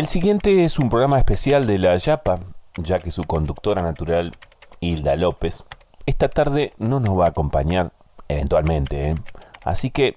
[0.00, 2.40] El siguiente es un programa especial de la Yapa,
[2.78, 4.32] ya que su conductora natural,
[4.80, 5.64] Hilda López,
[6.06, 7.92] esta tarde no nos va a acompañar,
[8.26, 9.14] eventualmente, ¿eh?
[9.62, 10.16] Así que,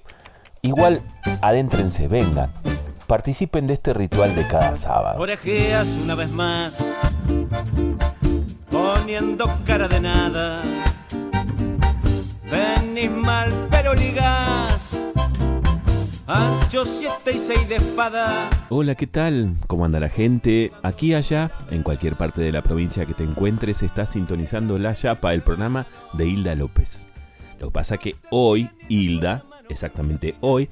[0.62, 1.02] igual,
[1.42, 2.54] adéntrense, vengan,
[3.08, 5.20] participen de este ritual de cada sábado.
[5.20, 6.78] Orejeas una vez más,
[8.72, 10.62] poniendo cara de nada.
[12.50, 13.84] Venís mal, pero.
[16.26, 18.50] Ancho siete y seis de espada.
[18.70, 19.58] Hola, ¿qué tal?
[19.68, 20.72] ¿Cómo anda la gente?
[20.82, 25.34] Aquí, allá, en cualquier parte de la provincia que te encuentres, estás sintonizando La Yapa,
[25.34, 27.10] el programa de Hilda López.
[27.60, 30.70] Lo que pasa que hoy, Hilda, exactamente hoy,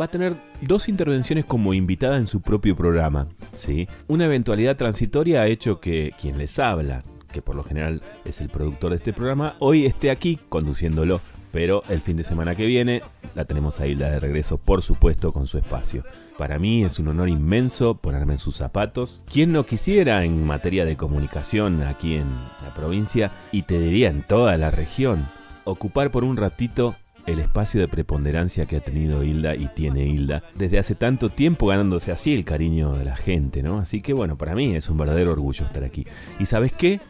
[0.00, 3.28] va a tener dos intervenciones como invitada en su propio programa.
[3.54, 3.86] ¿sí?
[4.08, 8.48] Una eventualidad transitoria ha hecho que quien les habla, que por lo general es el
[8.48, 11.20] productor de este programa, hoy esté aquí conduciéndolo.
[11.52, 13.02] Pero el fin de semana que viene
[13.34, 16.04] la tenemos a Hilda de regreso, por supuesto, con su espacio.
[16.38, 19.22] Para mí es un honor inmenso ponerme en sus zapatos.
[19.30, 22.30] ¿Quién no quisiera en materia de comunicación aquí en
[22.62, 25.28] la provincia y te diría en toda la región?
[25.64, 30.42] Ocupar por un ratito el espacio de preponderancia que ha tenido Hilda y tiene Hilda
[30.54, 33.78] desde hace tanto tiempo ganándose así el cariño de la gente, ¿no?
[33.78, 36.06] Así que bueno, para mí es un verdadero orgullo estar aquí.
[36.40, 37.00] ¿Y sabes qué?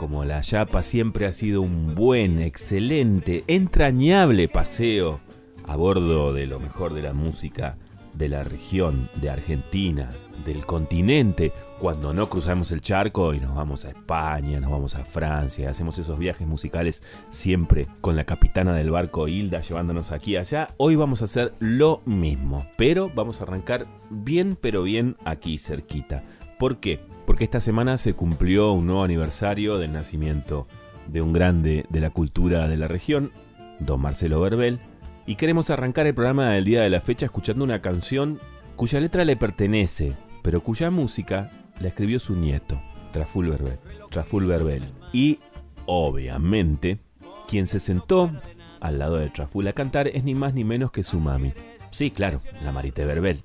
[0.00, 5.20] Como la Yapa siempre ha sido un buen, excelente, entrañable paseo
[5.68, 7.76] a bordo de lo mejor de la música
[8.14, 10.10] de la región, de Argentina,
[10.46, 15.04] del continente, cuando no cruzamos el charco y nos vamos a España, nos vamos a
[15.04, 20.36] Francia, hacemos esos viajes musicales siempre con la capitana del barco Hilda llevándonos aquí y
[20.38, 25.58] allá, hoy vamos a hacer lo mismo, pero vamos a arrancar bien pero bien aquí
[25.58, 26.24] cerquita.
[26.58, 27.09] ¿Por qué?
[27.30, 30.66] Porque esta semana se cumplió un nuevo aniversario del nacimiento
[31.06, 33.30] de un grande de la cultura de la región,
[33.78, 34.80] don Marcelo Verbel,
[35.28, 38.40] y queremos arrancar el programa del día de la fecha escuchando una canción
[38.74, 42.80] cuya letra le pertenece, pero cuya música la escribió su nieto,
[43.12, 44.88] Traful Verbel.
[45.12, 45.38] Y,
[45.86, 46.98] obviamente,
[47.46, 48.32] quien se sentó
[48.80, 51.52] al lado de Traful a cantar es ni más ni menos que su mami.
[51.92, 53.44] Sí, claro, la Marité Verbel.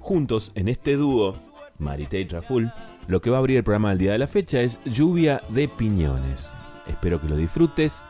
[0.00, 1.36] Juntos, en este dúo,
[1.78, 2.72] Marité y Traful,
[3.08, 5.68] lo que va a abrir el programa del día de la fecha es Lluvia de
[5.68, 6.52] Piñones.
[6.86, 8.04] Espero que lo disfrutes,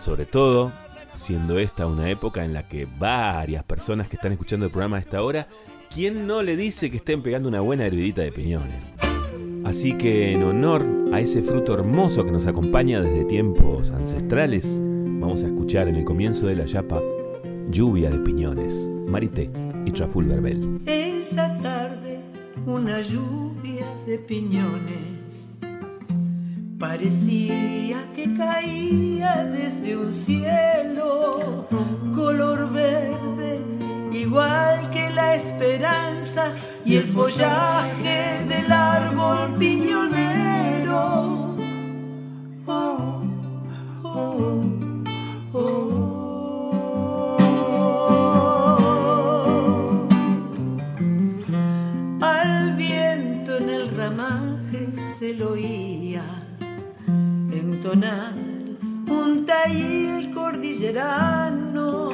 [0.00, 0.72] sobre todo
[1.14, 5.00] siendo esta una época en la que varias personas que están escuchando el programa a
[5.00, 5.48] esta hora,
[5.92, 8.92] ¿quién no le dice que estén pegando una buena hervidita de piñones?
[9.64, 15.42] Así que en honor a ese fruto hermoso que nos acompaña desde tiempos ancestrales, vamos
[15.42, 17.02] a escuchar en el comienzo de la yapa
[17.70, 19.50] Lluvia de Piñones, Marité
[19.84, 21.07] y Traful Verbel.
[22.68, 25.48] Una lluvia de piñones
[26.78, 31.66] Parecía que caía desde un cielo
[32.14, 33.60] color verde,
[34.12, 36.52] igual que la esperanza
[36.84, 41.56] y el follaje del árbol piñonero.
[42.66, 43.22] Oh,
[44.04, 44.62] oh,
[45.54, 45.87] oh.
[57.90, 62.10] Un tail cordillerano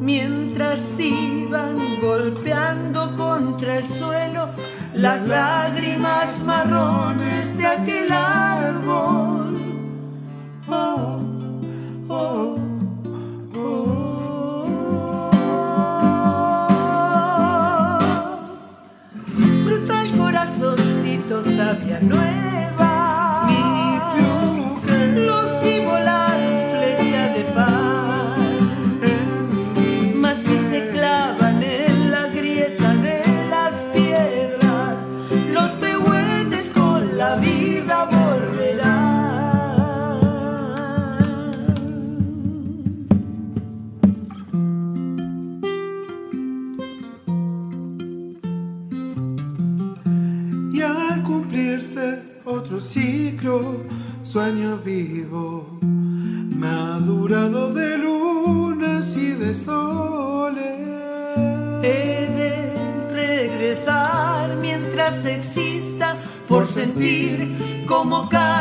[0.00, 4.50] mientras iban golpeando contra el suelo
[4.94, 9.60] las lágrimas marrones de aquel árbol.
[10.68, 11.18] Oh,
[12.08, 12.56] oh,
[13.56, 14.20] oh.
[19.64, 22.53] Fruta al corazoncito sabia nueva.
[54.34, 55.78] Sueño vivo,
[56.56, 60.88] madurado de lunas y de soles.
[61.84, 62.72] He de
[63.12, 66.16] regresar mientras exista
[66.48, 68.53] por sentir cómo caen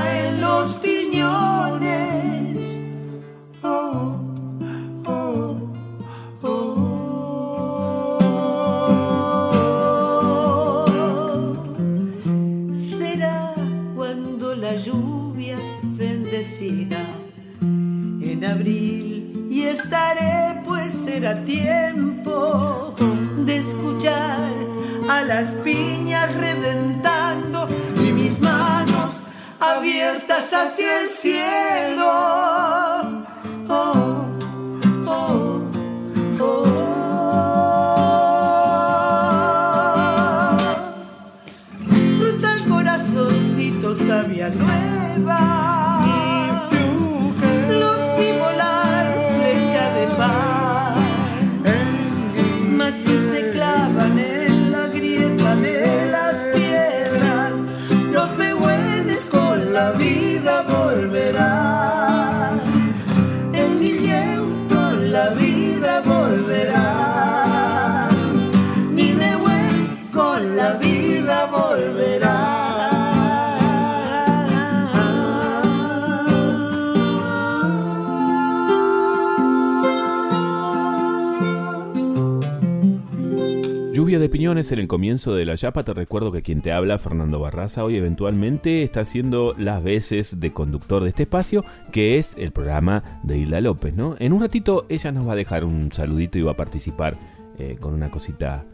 [84.94, 85.84] comienzo de la Yapa.
[85.84, 90.54] Te recuerdo que quien te habla, Fernando Barraza, hoy eventualmente está haciendo las veces de
[90.54, 94.16] conductor de este espacio, que es el programa de Hilda López, ¿no?
[94.20, 97.18] En un ratito ella nos va a dejar un saludito y va a participar
[97.58, 98.66] eh, con una cosita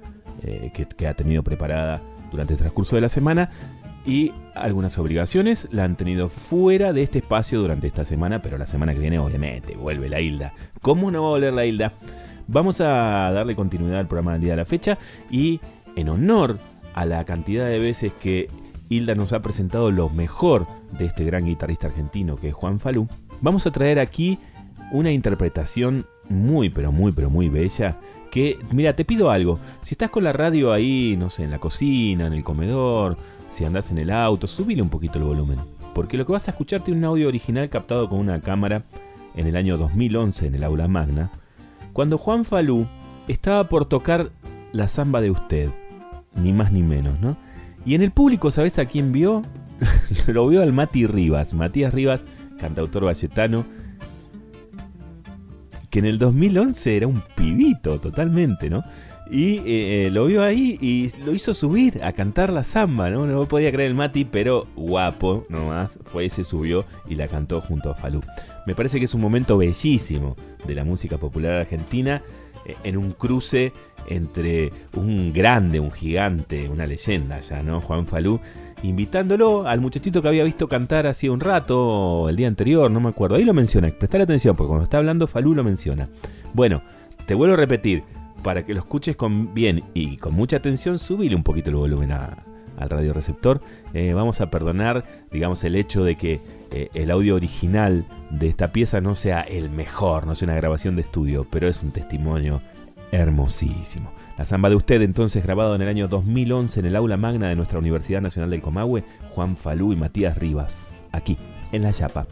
[0.43, 2.01] eh, que, que ha tenido preparada
[2.31, 3.49] durante el transcurso de la semana.
[4.05, 8.65] Y algunas obligaciones la han tenido fuera de este espacio durante esta semana, pero la
[8.65, 10.51] semana que viene obviamente vuelve la Hilda.
[10.81, 11.93] ¿Cómo no va a volver la Hilda?
[12.51, 14.97] Vamos a darle continuidad al programa del día de la fecha
[15.29, 15.59] y
[15.99, 16.57] en honor
[16.93, 18.49] a la cantidad de veces que
[18.89, 20.65] Hilda nos ha presentado lo mejor
[20.97, 23.07] de este gran guitarrista argentino que es Juan Falú,
[23.41, 24.39] vamos a traer aquí
[24.91, 27.97] una interpretación muy pero muy pero muy bella
[28.29, 31.59] que, mira, te pido algo, si estás con la radio ahí, no sé, en la
[31.59, 33.17] cocina, en el comedor,
[33.51, 35.59] si andás en el auto, subile un poquito el volumen,
[35.93, 38.83] porque lo que vas a escuchar tiene un audio original captado con una cámara
[39.35, 41.31] en el año 2011 en el aula magna,
[41.93, 42.85] cuando Juan Falú
[43.27, 44.29] estaba por tocar
[44.71, 45.69] la samba de usted,
[46.39, 47.37] ni más ni menos, ¿no?
[47.85, 49.43] Y en el público, ¿sabes a quién vio?
[50.27, 52.25] Lo vio al Mati Rivas, Matías Rivas,
[52.59, 53.65] cantautor valletano,
[55.89, 58.83] que en el 2011 era un pibito totalmente, ¿no?
[59.31, 63.27] Y eh, eh, lo vio ahí y lo hizo subir a cantar la samba, ¿no?
[63.27, 67.61] No podía creer el Mati, pero guapo nomás, fue y se subió y la cantó
[67.61, 68.21] junto a Falú.
[68.65, 70.35] Me parece que es un momento bellísimo
[70.65, 72.23] de la música popular argentina
[72.83, 73.73] en un cruce
[74.07, 77.81] entre un grande, un gigante, una leyenda ya, ¿no?
[77.81, 78.39] Juan Falú,
[78.83, 83.09] invitándolo al muchachito que había visto cantar hacía un rato, el día anterior, no me
[83.09, 83.35] acuerdo.
[83.35, 86.09] Ahí lo menciona, prestar atención, porque cuando está hablando Falú lo menciona.
[86.53, 86.81] Bueno,
[87.25, 88.03] te vuelvo a repetir,
[88.43, 92.11] para que lo escuches con bien y con mucha atención, subile un poquito el volumen
[92.11, 92.37] a,
[92.79, 93.61] al radioreceptor.
[93.93, 96.39] Eh, vamos a perdonar, digamos, el hecho de que
[96.71, 100.95] eh, el audio original de esta pieza no sea el mejor, no sea una grabación
[100.95, 102.61] de estudio, pero es un testimonio
[103.11, 104.11] hermosísimo.
[104.37, 107.55] La samba de usted, entonces grabado en el año 2011 en el aula magna de
[107.55, 109.03] nuestra Universidad Nacional del Comahue,
[109.35, 110.77] Juan Falú y Matías Rivas,
[111.11, 111.37] aquí,
[111.73, 112.25] en La Chapa.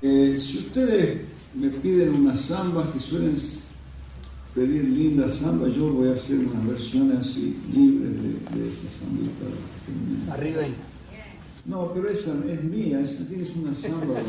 [0.00, 1.20] Eh, si ustedes
[1.54, 3.36] me piden unas zambas que suelen
[4.54, 8.28] pedir lindas zambas, yo voy a hacer unas versiones así libres de,
[8.58, 9.46] de esa zambita.
[10.32, 10.74] Arriba ahí.
[11.66, 14.14] No, pero esa es mía, esa tienes una samba.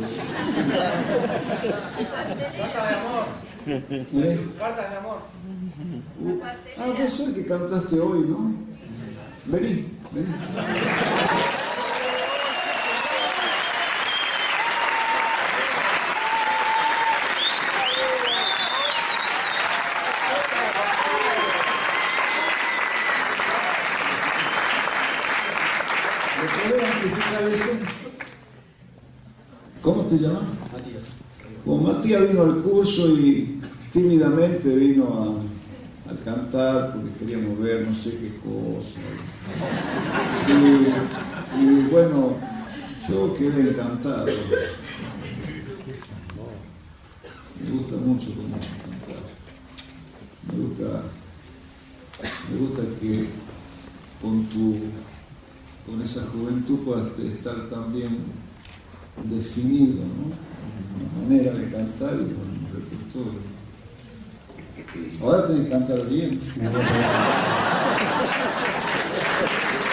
[2.57, 3.25] Carta de amor.
[3.67, 4.39] ¿Eh?
[4.57, 5.19] Cartas de amor.
[6.21, 6.39] Uh,
[6.77, 8.55] ah, vos sos el que cantaste hoy, ¿no?
[9.47, 10.27] Vení, vení.
[26.41, 27.79] ¿Me podés amplificar ese?
[29.81, 30.43] ¿Cómo te llamas?
[30.71, 31.03] Matías.
[31.63, 33.59] Como Matías vino al curso y
[33.91, 35.55] tímidamente vino a,
[36.23, 38.99] cantar porque queríamos ver no sé qué cosa.
[41.59, 42.35] Y, bueno,
[43.07, 44.25] yo quedé encantado.
[47.61, 49.23] Me gusta mucho cómo cantar.
[50.51, 51.03] Me gusta,
[52.49, 53.27] me gusta que
[54.21, 54.77] con tu
[55.85, 58.44] con esa juventud puedas estar tan bien
[59.23, 61.21] definido, ¿no?
[61.21, 63.39] Manera de cantar y un repertorio.
[65.21, 66.39] Ahora tenés que cantar bien.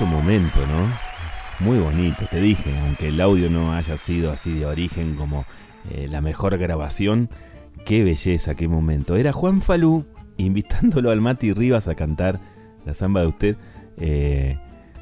[0.00, 1.66] hermoso momento, ¿no?
[1.66, 5.44] Muy bonito, te dije, aunque el audio no haya sido así de origen como
[5.90, 7.30] eh, la mejor grabación,
[7.84, 9.16] qué belleza, qué momento.
[9.16, 10.04] Era Juan Falú
[10.36, 12.40] invitándolo al Mati Rivas a cantar
[12.84, 13.56] la samba de usted,
[13.96, 14.58] eh,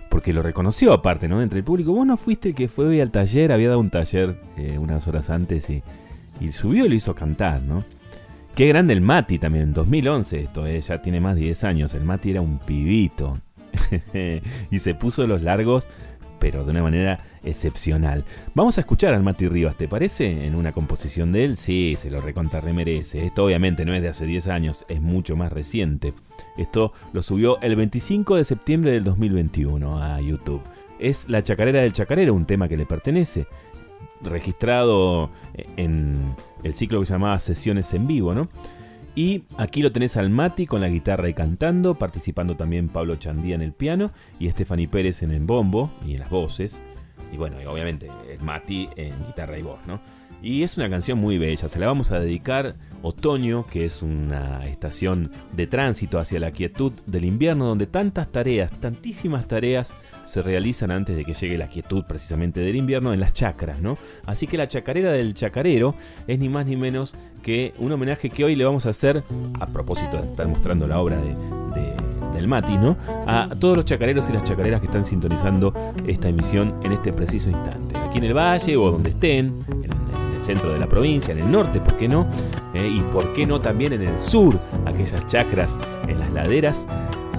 [0.09, 1.43] porque lo reconoció aparte, ¿no?
[1.43, 3.91] Entre el público, vos no fuiste el que fue hoy al taller, había dado un
[3.91, 5.83] taller eh, unas horas antes y,
[6.53, 7.85] subió y lo hizo cantar, ¿no?
[8.55, 11.95] Qué grande el Mati también, en 2011 esto, eh, ya tiene más de 10 años.
[11.95, 13.39] El Mati era un pibito,
[14.71, 15.87] y se puso los largos,
[16.39, 18.25] pero de una manera excepcional.
[18.55, 20.47] Vamos a escuchar al Mati Rivas, ¿te parece?
[20.47, 23.25] En una composición de él, sí, se lo recontra remerece.
[23.25, 26.13] Esto obviamente no es de hace 10 años, es mucho más reciente.
[26.57, 30.63] Esto lo subió el 25 de septiembre del 2021 a YouTube.
[30.99, 33.47] Es La Chacarera del Chacarero, un tema que le pertenece,
[34.23, 35.31] registrado
[35.77, 38.49] en el ciclo que se llamaba Sesiones en Vivo, ¿no?
[39.17, 43.55] Y aquí lo tenés al Mati con la guitarra y cantando, participando también Pablo Chandía
[43.55, 46.83] en el piano y Stephanie Pérez en el bombo y en las voces.
[47.33, 50.03] Y bueno, obviamente el Mati en guitarra y voz, ¿no?
[50.43, 54.67] Y es una canción muy bella, se la vamos a dedicar otoño, que es una
[54.67, 60.91] estación de tránsito hacia la quietud del invierno, donde tantas tareas, tantísimas tareas se realizan
[60.91, 63.97] antes de que llegue la quietud precisamente del invierno en las chacras, ¿no?
[64.25, 65.95] Así que la chacarera del chacarero
[66.27, 69.23] es ni más ni menos que un homenaje que hoy le vamos a hacer,
[69.59, 71.35] a propósito de estar mostrando la obra de,
[72.35, 72.97] del Mati, ¿no?
[73.27, 75.73] A todos los chacareros y las chacareras que están sintonizando
[76.07, 77.97] esta emisión en este preciso instante.
[77.99, 79.91] Aquí en el valle o donde estén, en
[80.47, 82.27] centro de la provincia, en el norte, ¿por qué no?
[82.73, 85.77] Eh, y por qué no también en el sur, aquellas chacras
[86.07, 86.87] en las laderas.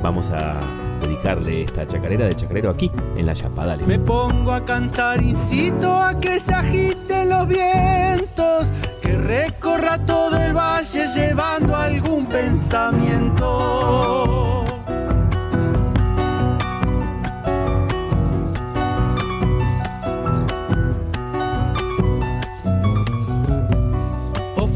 [0.03, 0.59] Vamos a
[1.01, 3.85] dedicarle esta chacarera de chacarero aquí en la Chapadale.
[3.85, 8.71] Me pongo a cantar, incito a que se agiten los vientos,
[9.01, 14.66] que recorra todo el valle llevando algún pensamiento.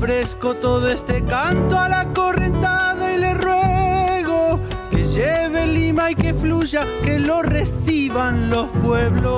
[0.02, 6.34] Ofrezco todo este canto a la correntada y le ruego que lleve lima y que
[6.34, 9.32] fluya, que lo reciban los pueblos.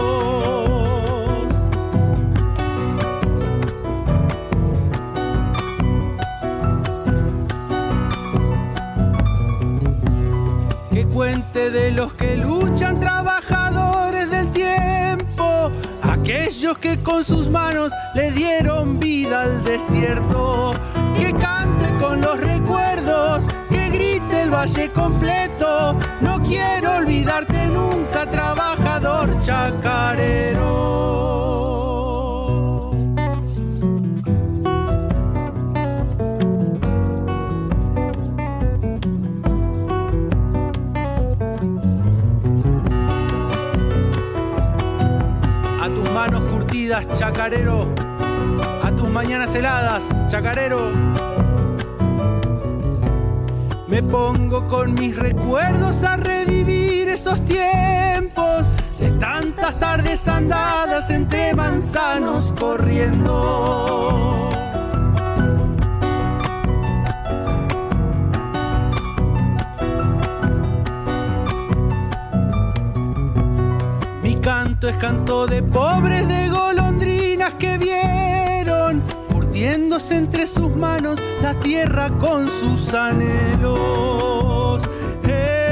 [10.93, 13.42] Que cuente de los que luchan, trabajadores
[16.79, 20.73] que con sus manos le dieron vida al desierto.
[21.15, 25.95] Que cante con los recuerdos, que grite el valle completo.
[26.21, 30.83] No quiero olvidarte nunca, trabajador chacarero.
[47.13, 47.87] Chacarero.
[48.83, 50.91] A tus mañanas heladas, chacarero.
[53.87, 58.67] Me pongo con mis recuerdos a revivir esos tiempos
[58.99, 64.52] de tantas tardes andadas entre manzanos corriendo.
[74.83, 82.49] Es canto de pobres, de golondrinas que vieron, curtiéndose entre sus manos la tierra con
[82.49, 84.83] sus anhelos.
[85.23, 85.65] Eh.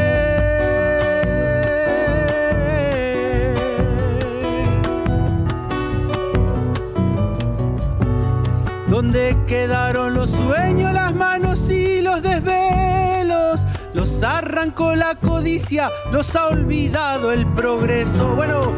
[8.88, 13.66] ¿Dónde quedaron los sueños, las manos y los desvelos?
[13.94, 18.36] Los arrancó la codicia, los ha olvidado el progreso.
[18.36, 18.72] Bueno,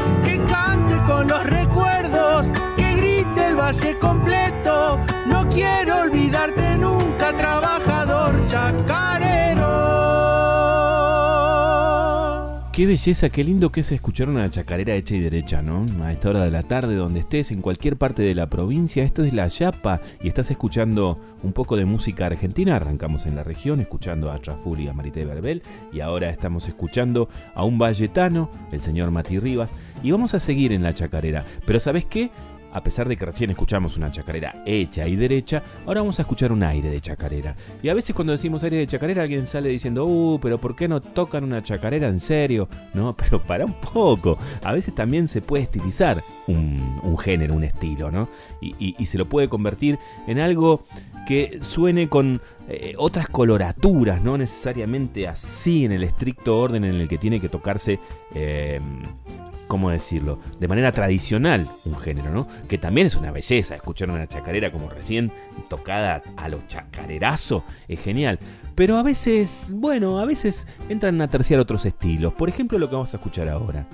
[0.54, 5.00] cante con los recuerdos, que grite el valle completo.
[5.26, 9.43] No quiero olvidarte nunca, trabajador chacarero.
[12.74, 15.86] Qué belleza, qué lindo que es escuchar una chacarera hecha y derecha, ¿no?
[16.04, 19.04] A esta hora de la tarde, donde estés, en cualquier parte de la provincia.
[19.04, 22.76] Esto es La Yapa y estás escuchando un poco de música argentina.
[22.76, 27.30] Arrancamos en la región escuchando a Traful y a Marité Verbel y ahora estamos escuchando
[27.54, 29.70] a un valletano, el señor Mati Rivas,
[30.02, 31.46] y vamos a seguir en la chacarera.
[31.68, 32.32] Pero ¿sabes qué?
[32.74, 36.52] A pesar de que recién escuchamos una chacarera hecha y derecha, ahora vamos a escuchar
[36.52, 37.56] un aire de chacarera.
[37.82, 40.88] Y a veces cuando decimos aire de chacarera alguien sale diciendo, uh, pero ¿por qué
[40.88, 42.68] no tocan una chacarera en serio?
[42.94, 44.38] No, pero para un poco.
[44.64, 48.28] A veces también se puede estilizar un, género, un estilo, ¿no?
[48.60, 50.84] Y se lo puede convertir en algo
[51.26, 57.08] que suene con eh, otras coloraturas, no necesariamente así en el estricto orden en el
[57.08, 58.00] que tiene que tocarse.
[58.34, 58.80] eh,
[59.68, 60.40] ¿cómo decirlo?
[60.60, 62.48] De manera tradicional un género, ¿no?
[62.68, 65.32] Que también es una belleza, escuchar una chacarera como recién
[65.70, 68.40] tocada a lo chacarerazo, es genial.
[68.76, 72.34] Pero a veces, bueno, a veces entran a terciar otros estilos.
[72.34, 73.86] Por ejemplo, lo que vamos a escuchar ahora.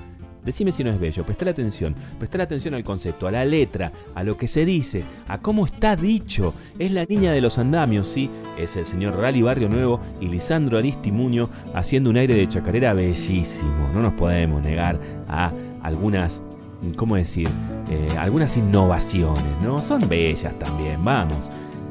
[0.44, 4.24] Decime si no es bello, prestale atención, prestale atención al concepto, a la letra, a
[4.24, 6.54] lo que se dice, a cómo está dicho.
[6.78, 10.78] Es la niña de los andamios, sí, es el señor Rally Barrio Nuevo y Lisandro
[10.78, 13.90] Aristimuño haciendo un aire de chacarera bellísimo.
[13.94, 15.52] No nos podemos negar a
[15.84, 16.42] algunas,
[16.96, 17.50] ¿cómo decir?
[17.90, 19.82] Eh, algunas innovaciones, ¿no?
[19.82, 21.38] Son bellas también, vamos.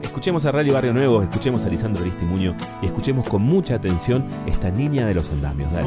[0.03, 4.71] Escuchemos a Rally Barrio Nuevo, escuchemos a Lisandro Aristimuño y escuchemos con mucha atención esta
[4.71, 5.73] niña de los andamios.
[5.73, 5.87] Dale.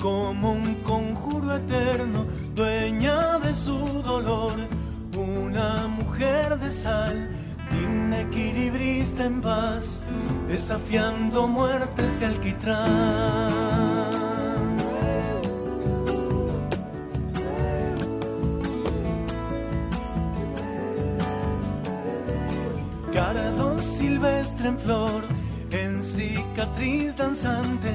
[0.00, 4.54] Como un conjuro eterno, dueña de su dolor,
[5.16, 7.30] una mujer de sal,
[7.72, 10.00] inequilibrista en paz,
[10.46, 13.88] desafiando muertes de alquitrán.
[23.12, 25.22] Carado silvestre en flor,
[25.98, 27.90] en cicatriz danzante,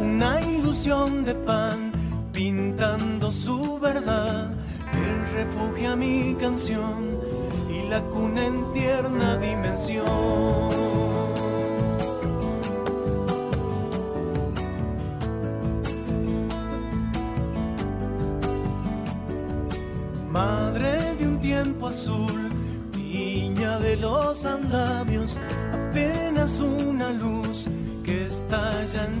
[0.00, 1.92] una ilusión de pan,
[2.30, 4.50] pintando su verdad,
[4.92, 7.18] el refugio a mi canción
[7.70, 10.06] y la cuna en tierna dimensión.
[20.30, 22.50] Madre de un tiempo azul,
[22.94, 25.40] niña de los andamios,
[25.72, 27.37] apenas una luz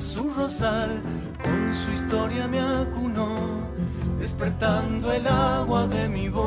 [0.00, 1.02] su rosal,
[1.42, 3.60] con su historia me acunó,
[4.18, 6.46] despertando el agua de mi voz.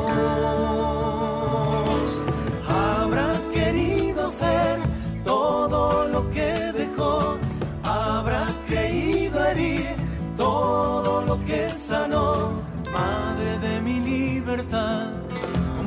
[2.68, 4.78] Habrá querido ser
[5.24, 7.36] todo lo que dejó,
[7.82, 9.96] habrá creído herir
[10.36, 12.52] todo lo que sanó,
[12.92, 15.10] madre de mi libertad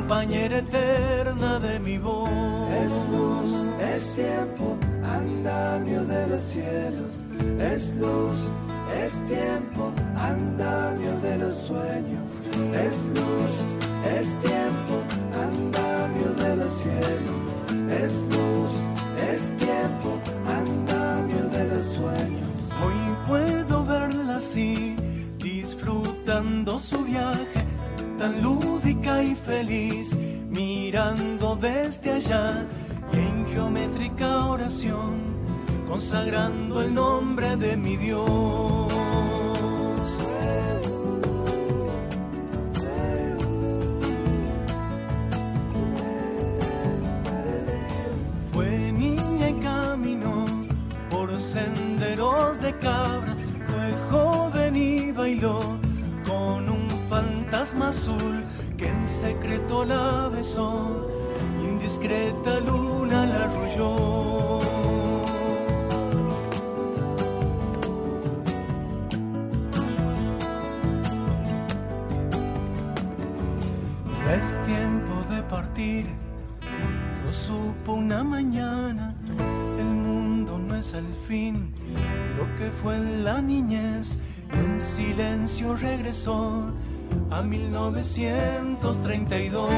[0.05, 2.29] compañera eterna de mi voz.
[2.69, 3.51] Es luz,
[3.81, 7.14] es tiempo, andamio de los cielos.
[7.59, 8.37] Es luz,
[9.03, 12.31] es tiempo, andamio de los sueños.
[12.73, 13.53] Es luz,
[14.19, 17.41] es tiempo, andamio de los cielos.
[17.89, 18.71] Es luz,
[19.31, 22.49] es tiempo, andamio de los sueños.
[22.83, 24.97] Hoy puedo verla así,
[25.37, 27.65] disfrutando su viaje,
[28.17, 30.15] tan lúdica y feliz,
[30.49, 32.65] mirando desde allá
[33.13, 35.35] y en geométrica oración,
[35.87, 38.25] consagrando el nombre de mi Dios.
[48.51, 50.45] Fue niña y caminó
[51.09, 53.35] por senderos de cabra,
[53.67, 55.61] fue joven y bailó
[56.25, 58.43] con un fantasma azul
[58.77, 61.07] que en secreto la besó,
[61.63, 64.34] indiscreta luna la arrulló.
[77.93, 79.13] Una mañana,
[79.77, 81.71] el mundo no es el fin,
[82.37, 84.17] lo que fue la niñez,
[84.51, 86.71] en silencio regresó
[87.29, 89.69] a 1932.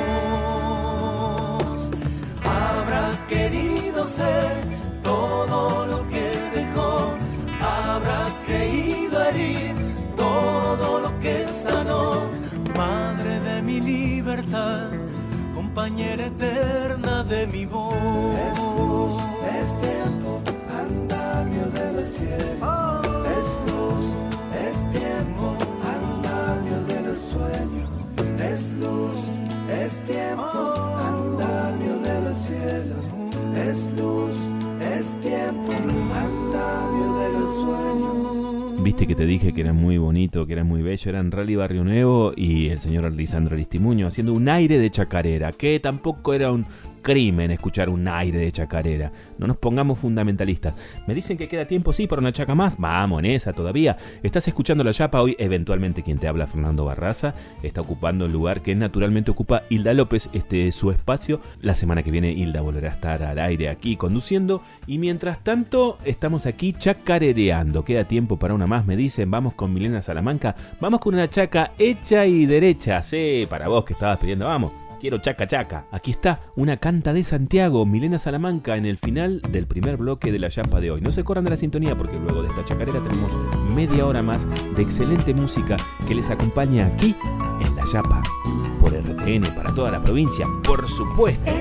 [2.43, 4.63] Habrá querido ser
[5.03, 7.13] todo lo que dejó,
[7.61, 9.75] habrá creído herir
[10.15, 12.21] todo lo que sanó,
[12.75, 14.91] madre de mi libertad,
[15.77, 18.66] compañera eterna de mi voz.
[39.07, 41.09] Que te dije que era muy bonito, que era muy bello.
[41.09, 45.79] Eran Rally Barrio Nuevo y el señor Lisandro Aristimuño haciendo un aire de chacarera, que
[45.79, 46.65] tampoco era un
[47.07, 49.13] crimen escuchar un aire de chacarera.
[49.37, 50.73] No nos pongamos fundamentalistas.
[51.07, 52.77] Me dicen que queda tiempo, sí, para una chaca más.
[52.77, 53.95] Vamos, en esa todavía.
[54.21, 55.33] Estás escuchando la chapa hoy.
[55.39, 60.29] Eventualmente quien te habla, Fernando Barraza, está ocupando el lugar que naturalmente ocupa Hilda López.
[60.33, 61.39] Este es su espacio.
[61.61, 64.61] La semana que viene Hilda volverá a estar al aire aquí conduciendo.
[64.85, 67.85] Y mientras tanto, estamos aquí chacarereando.
[67.85, 69.31] Queda tiempo para una más, me dicen.
[69.31, 70.57] Vamos con Milena Salamanca.
[70.81, 73.01] Vamos con una chaca hecha y derecha.
[73.01, 74.86] Sí, para vos que estabas pidiendo, vamos.
[74.99, 75.85] Quiero chaca chaca.
[75.91, 80.39] Aquí está una canta de Santiago, Milena Salamanca, en el final del primer bloque de
[80.39, 81.01] la chapa de hoy.
[81.01, 83.31] No se corran de la sintonía porque luego de esta chacarera tenemos
[83.75, 87.15] media hora más de excelente música que les acompaña aquí
[87.61, 88.23] en la chapa.
[88.79, 91.51] Por RTN, para toda la provincia, por supuesto.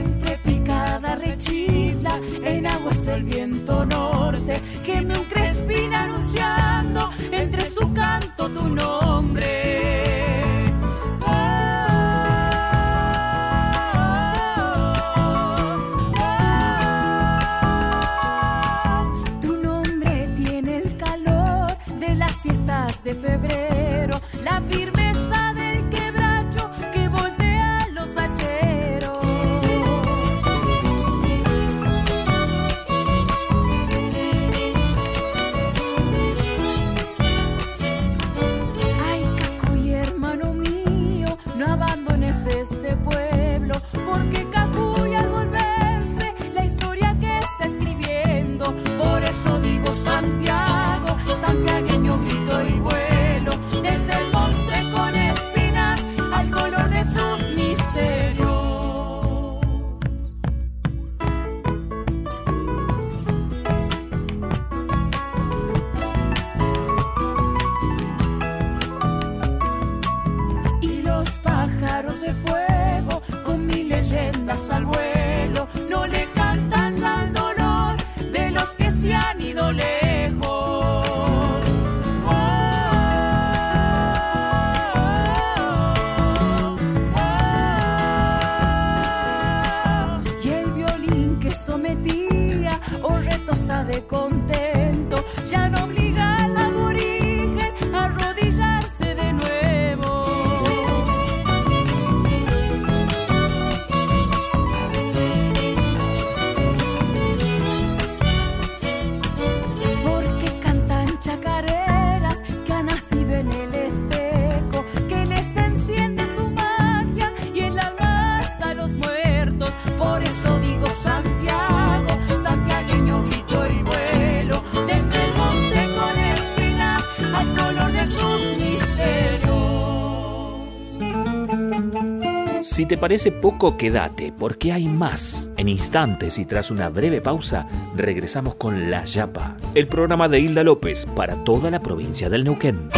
[132.86, 135.50] Si te parece poco, quédate, porque hay más.
[135.56, 140.62] En instantes y tras una breve pausa, regresamos con La Yapa, el programa de Hilda
[140.62, 142.88] López para toda la provincia del Neuquén.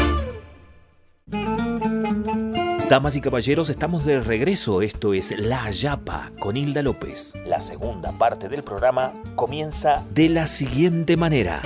[2.90, 4.82] Damas y caballeros, estamos de regreso.
[4.82, 7.32] Esto es La Yapa con Hilda López.
[7.46, 11.62] La segunda parte del programa comienza de la siguiente manera.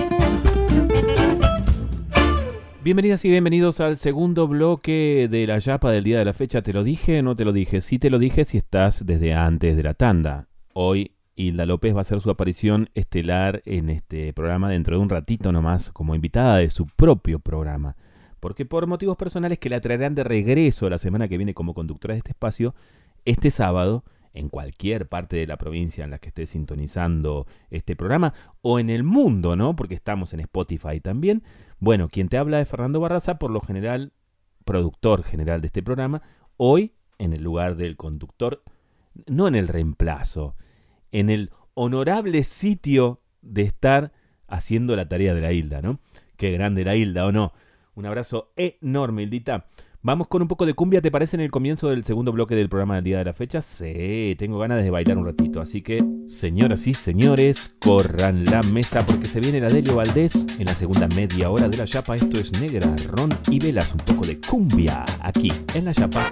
[2.83, 6.61] Bienvenidas y bienvenidos al segundo bloque de la Yapa del día de la fecha.
[6.61, 7.79] ¿Te lo dije o no te lo dije?
[7.79, 10.49] Sí te lo dije si estás desde antes de la tanda.
[10.73, 15.07] Hoy Hilda López va a hacer su aparición estelar en este programa dentro de un
[15.07, 17.95] ratito nomás como invitada de su propio programa.
[18.41, 22.15] Porque por motivos personales que la traerán de regreso la semana que viene como conductora
[22.15, 22.75] de este espacio,
[23.23, 28.33] este sábado, en cualquier parte de la provincia en la que esté sintonizando este programa,
[28.61, 29.75] o en el mundo, ¿no?
[29.75, 31.43] Porque estamos en Spotify también.
[31.83, 34.13] Bueno, quien te habla es Fernando Barraza, por lo general,
[34.63, 36.21] productor general de este programa,
[36.55, 38.63] hoy en el lugar del conductor,
[39.27, 40.55] no en el reemplazo,
[41.11, 44.13] en el honorable sitio de estar
[44.47, 45.99] haciendo la tarea de la Hilda, ¿no?
[46.37, 47.51] Qué grande la Hilda, ¿o no?
[47.95, 49.65] Un abrazo enorme, Hildita.
[50.05, 52.67] Vamos con un poco de cumbia, ¿te parece en el comienzo del segundo bloque del
[52.67, 53.61] programa del día de la fecha?
[53.61, 58.99] Sí, tengo ganas de bailar un ratito, así que, señoras y señores, corran la mesa
[59.05, 62.17] porque se viene la Delio Valdés en la segunda media hora de la Yapa.
[62.17, 66.29] Esto es Negra, Ron y Velas, un poco de cumbia aquí en la Yapa.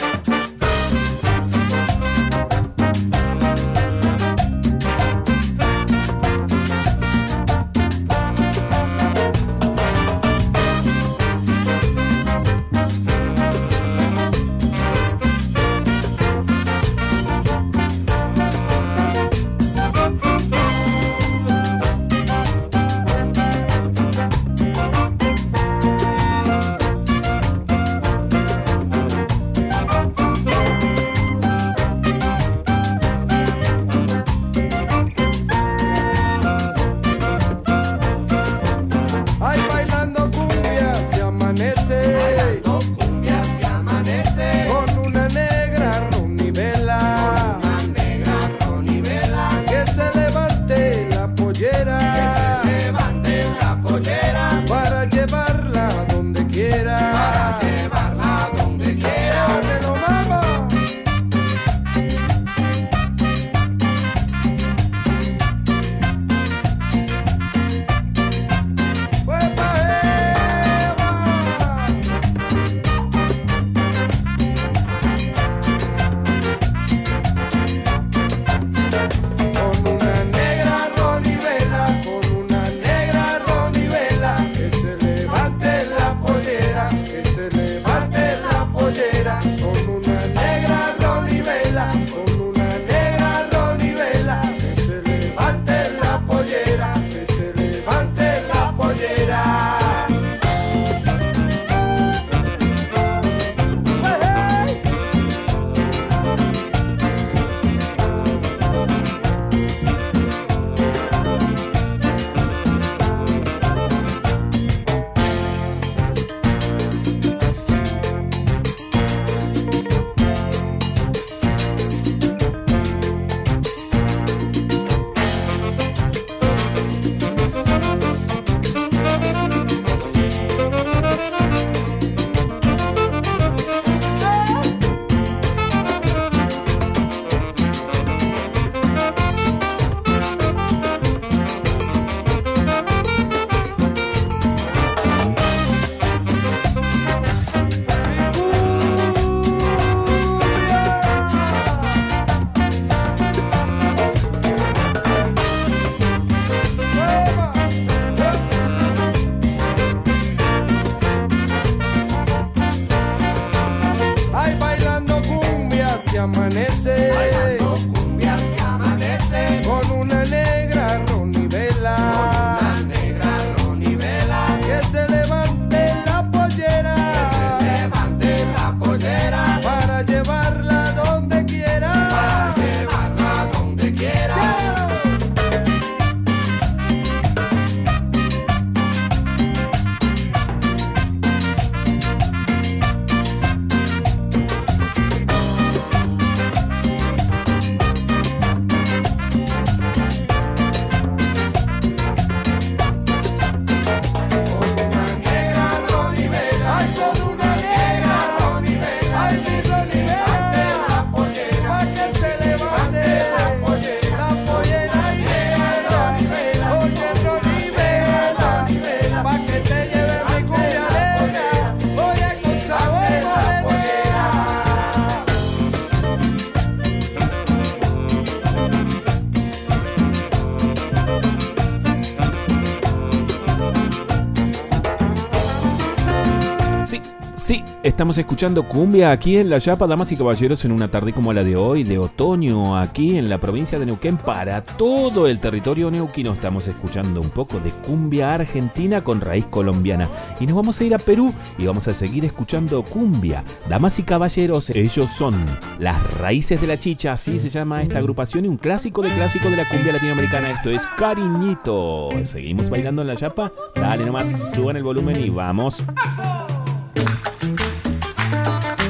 [238.01, 241.43] Estamos escuchando cumbia aquí en La Yapa, damas y caballeros, en una tarde como la
[241.43, 246.33] de hoy, de otoño, aquí en la provincia de Neuquén, para todo el territorio neuquino.
[246.33, 250.09] Estamos escuchando un poco de cumbia argentina con raíz colombiana.
[250.39, 253.43] Y nos vamos a ir a Perú y vamos a seguir escuchando cumbia.
[253.69, 255.35] Damas y caballeros, ellos son
[255.77, 259.47] las raíces de la chicha, así se llama esta agrupación y un clásico de clásico
[259.47, 260.49] de la cumbia latinoamericana.
[260.49, 262.09] Esto es Cariñito.
[262.25, 263.51] Seguimos bailando en La Yapa.
[263.75, 265.83] Dale nomás, suban el volumen y vamos.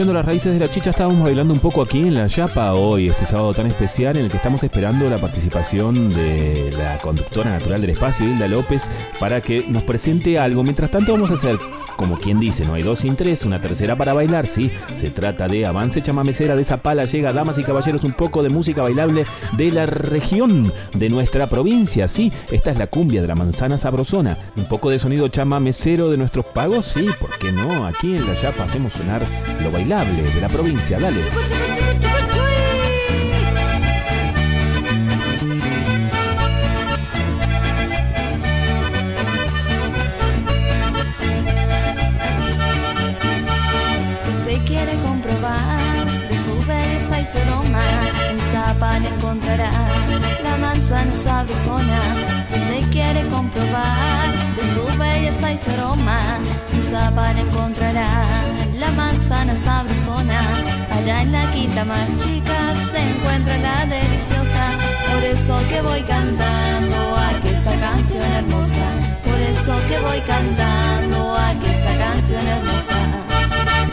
[0.01, 3.11] Escuchando las raíces de la chicha, estábamos bailando un poco aquí en la Yapa hoy,
[3.11, 7.83] este sábado tan especial en el que estamos esperando la participación de la conductora natural
[7.83, 8.89] del espacio, Hilda López,
[9.19, 10.63] para que nos presente algo.
[10.63, 11.59] Mientras tanto vamos a hacer,
[11.97, 14.71] como quien dice, no hay dos sin tres, una tercera para bailar, sí.
[14.95, 18.81] Se trata de Avance Chamamecera de Zapala, llega, damas y caballeros, un poco de música
[18.81, 22.33] bailable de la región, de nuestra provincia, sí.
[22.51, 24.39] Esta es la cumbia de la manzana sabrosona.
[24.57, 27.85] Un poco de sonido chamamecero de nuestros pagos, sí, ¿por qué no?
[27.85, 29.21] Aquí en la Yapa hacemos sonar
[29.63, 31.23] lo bailable de la provincia, dale.
[44.25, 47.85] Si usted quiere comprobar de su belleza aroma,
[48.31, 49.73] en Zapan encontrará
[50.43, 52.01] la manzana sabrosona.
[52.49, 56.39] Si usted quiere comprobar de su belleza y su aroma,
[56.73, 57.70] en Zapan encontrará
[59.31, 60.41] manzana sabrosona.
[60.91, 64.65] Allá en la quinta más chica se encuentra la deliciosa.
[65.13, 68.87] Por eso que voy cantando aquí esta canción hermosa.
[69.25, 72.99] Por eso que voy cantando aquí esta canción hermosa.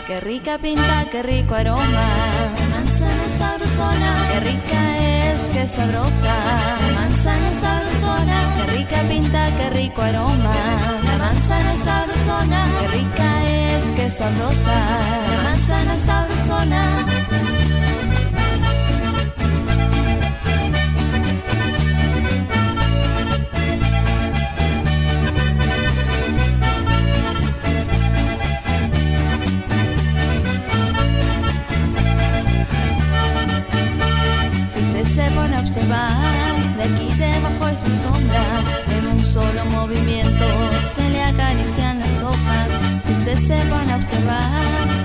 [0.06, 2.08] Qué rica pinta, qué rico aroma.
[2.72, 6.34] Manzana sabrosona, qué rica es, qué sabrosa.
[6.96, 7.87] Manzana sabrosona,
[8.26, 10.54] qué rica pinta, qué rico aroma.
[11.04, 14.76] La manzana sabrosona, qué rica es, qué sabrosa.
[15.30, 17.17] La manzana sabrosona.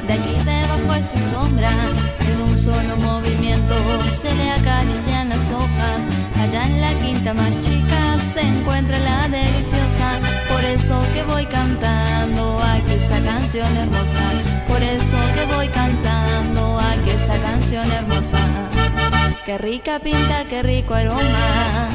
[0.07, 1.71] De aquí debajo de su sombra,
[2.19, 3.76] en un solo movimiento
[4.11, 5.99] se le acarician las hojas.
[6.41, 10.19] Allá en la quinta más chica se encuentra la deliciosa.
[10.51, 14.26] Por eso que voy cantando aquí esta canción hermosa.
[14.67, 18.39] Por eso que voy cantando aquí esta canción hermosa.
[19.45, 21.19] Qué rica pinta, qué rico aroma.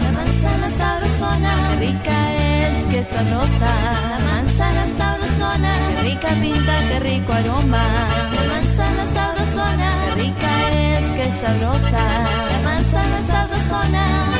[0.03, 3.72] La manzana sabrosona, qué rica es, qué sabrosa.
[4.11, 5.74] La manzana sabrosona,
[6.09, 7.84] rica pinta, qué rico aroma.
[8.36, 12.04] La manzana sabrosona, rica es, qué sabrosa.
[12.52, 14.38] La manzana sabrosona.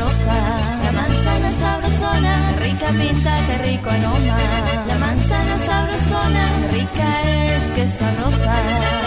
[0.00, 4.38] La manzana sabrosona, rica pinta, qué rico aroma.
[4.86, 8.99] La manzana sabrosona, rica es, qué sabrosa.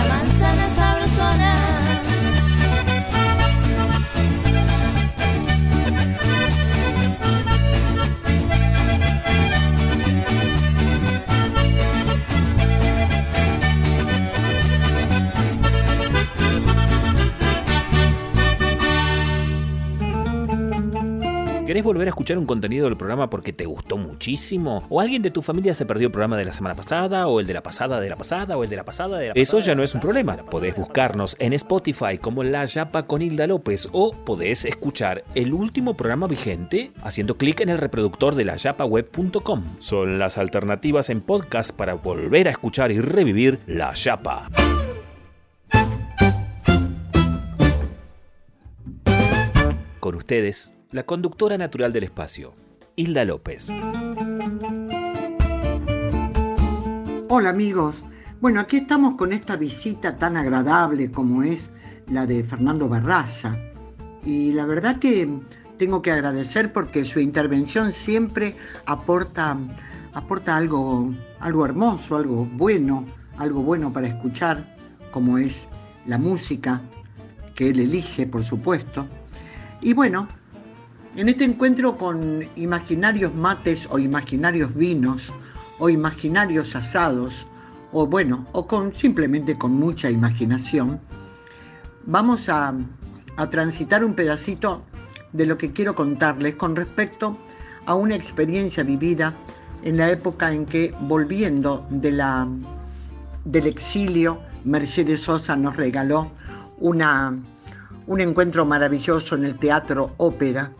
[21.74, 24.86] ¿Querés volver a escuchar un contenido del programa porque te gustó muchísimo?
[24.90, 27.26] ¿O alguien de tu familia se perdió el programa de la semana pasada?
[27.26, 28.56] ¿O el de la pasada de la pasada?
[28.56, 30.38] ¿O el de la pasada de la Eso ya no es un problema.
[30.38, 35.96] Podés buscarnos en Spotify como La Yapa con Hilda López o podés escuchar el último
[35.96, 39.64] programa vigente haciendo clic en el reproductor de layapaweb.com.
[39.80, 44.48] Son las alternativas en podcast para volver a escuchar y revivir La Yapa.
[50.00, 52.54] Con ustedes, la conductora natural del espacio,
[52.96, 53.70] Hilda López.
[57.30, 58.04] Hola amigos,
[58.40, 61.72] bueno, aquí estamos con esta visita tan agradable como es
[62.08, 63.58] la de Fernando Barraza.
[64.24, 65.28] Y la verdad que
[65.78, 69.58] tengo que agradecer porque su intervención siempre aporta,
[70.14, 73.08] aporta algo, algo hermoso, algo bueno,
[73.40, 74.76] algo bueno para escuchar,
[75.10, 75.68] como es
[76.06, 76.82] la música
[77.56, 79.08] que él elige, por supuesto.
[79.82, 80.28] Y bueno,
[81.16, 85.32] en este encuentro con imaginarios mates o imaginarios vinos
[85.80, 87.46] o imaginarios asados,
[87.92, 91.00] o bueno, o con simplemente con mucha imaginación,
[92.06, 92.74] vamos a,
[93.38, 94.84] a transitar un pedacito
[95.34, 97.38] de lo que quiero contarles con respecto
[97.86, 99.34] a una experiencia vivida
[99.84, 102.48] en la época en que, volviendo de la,
[103.46, 106.32] del exilio, Mercedes Sosa nos regaló
[106.80, 107.38] una,
[108.08, 110.72] un encuentro maravilloso en el Teatro Ópera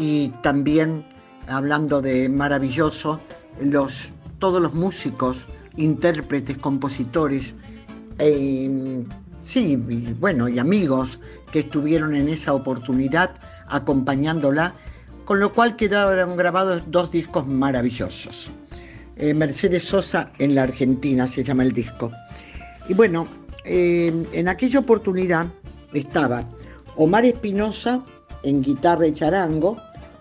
[0.00, 1.04] y también
[1.46, 3.20] hablando de maravilloso,
[3.60, 5.44] los, todos los músicos,
[5.76, 7.54] intérpretes, compositores,
[8.18, 9.04] eh,
[9.38, 9.76] sí,
[10.18, 11.20] bueno, y amigos
[11.52, 13.30] que estuvieron en esa oportunidad
[13.68, 14.72] acompañándola,
[15.26, 18.50] con lo cual quedaron grabados dos discos maravillosos.
[19.16, 22.10] Eh, Mercedes Sosa en la Argentina se llama el disco.
[22.88, 23.28] Y bueno,
[23.66, 25.46] eh, en aquella oportunidad
[25.92, 26.42] estaba
[26.96, 28.02] Omar Espinosa
[28.42, 29.76] en guitarra y charango,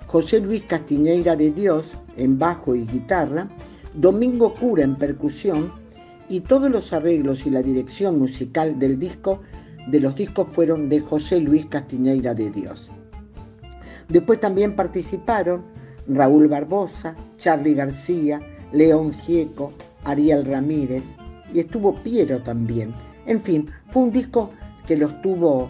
[0.09, 3.47] José Luis Castiñeira de Dios en bajo y guitarra,
[3.93, 5.71] Domingo Cura en percusión
[6.27, 9.41] y todos los arreglos y la dirección musical del disco
[9.91, 12.91] de los discos fueron de José Luis Castiñeira de Dios.
[14.07, 15.61] Después también participaron
[16.07, 18.41] Raúl Barbosa, Charlie García,
[18.73, 19.73] León Gieco,
[20.05, 21.03] Ariel Ramírez
[21.53, 22.91] y estuvo Piero también.
[23.27, 24.49] En fin, fue un disco
[24.87, 25.69] que los tuvo,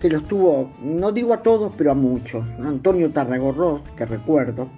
[0.00, 2.44] que los tuvo, no digo a todos, pero a muchos.
[2.62, 4.68] Antonio Tarragorros, que recuerdo.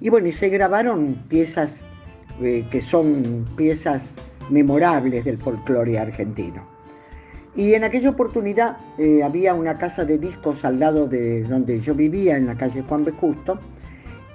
[0.00, 1.84] Y bueno, y se grabaron piezas
[2.40, 4.16] eh, que son piezas
[4.50, 6.66] memorables del folclore argentino.
[7.54, 11.94] Y en aquella oportunidad eh, había una casa de discos al lado de donde yo
[11.94, 13.12] vivía, en la calle Juan B.
[13.12, 13.58] Justo,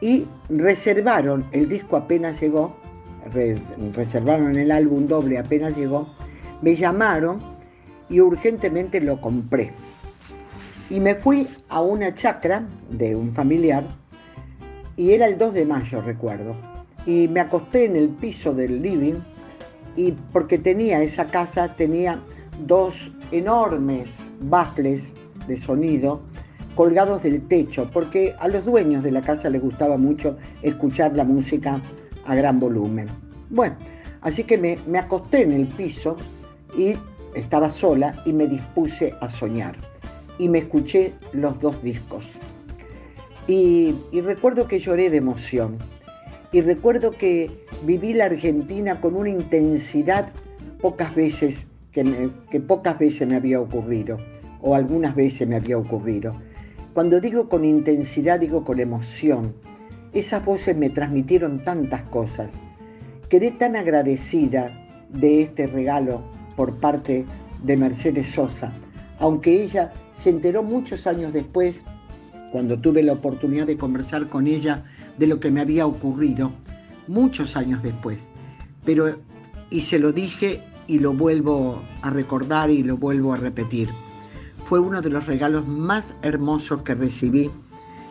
[0.02, 2.76] y reservaron, el disco apenas llegó,
[3.32, 3.56] re-
[3.94, 6.08] reservaron el álbum doble apenas llegó,
[6.64, 7.40] me llamaron
[8.10, 9.72] y urgentemente lo compré.
[10.92, 13.86] Y me fui a una chacra de un familiar,
[14.98, 16.54] y era el 2 de mayo, recuerdo,
[17.06, 19.14] y me acosté en el piso del living,
[19.96, 22.20] y porque tenía esa casa, tenía
[22.68, 24.10] dos enormes
[24.42, 25.14] baffles
[25.48, 26.24] de sonido
[26.76, 31.24] colgados del techo, porque a los dueños de la casa les gustaba mucho escuchar la
[31.24, 31.82] música
[32.26, 33.08] a gran volumen.
[33.50, 33.78] Bueno,
[34.20, 36.18] así que me, me acosté en el piso
[36.78, 36.98] y
[37.34, 39.91] estaba sola y me dispuse a soñar.
[40.42, 42.40] Y me escuché los dos discos.
[43.46, 45.78] Y, recuerdo que lloré de emoción.
[46.52, 50.32] Y recuerdo que viví la Argentina con una intensidad
[50.82, 54.18] pocas veces que, que pocas veces me había ocurrido,
[54.62, 56.36] o algunas veces me había ocurrido.
[56.96, 59.54] Cuando digo con intensidad, digo con emoción.
[60.12, 62.52] Esas voces me transmitieron tantas cosas.
[63.30, 64.72] Quedé tan agradecida
[65.08, 66.24] de este regalo
[66.56, 67.26] por parte
[67.64, 68.74] de Mercedes Sosa,
[69.22, 71.86] aunque ella se enteró muchos años después,
[72.52, 74.84] cuando tuve la oportunidad de conversar con ella
[75.18, 76.52] de lo que me había ocurrido,
[77.08, 78.28] muchos años después.
[78.84, 79.16] Pero,
[79.70, 83.90] y se lo dije y lo vuelvo a recordar y lo vuelvo a repetir.
[84.66, 87.52] Fue uno de los regalos más hermosos que recibí